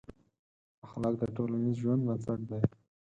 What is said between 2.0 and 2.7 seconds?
بنسټ دی.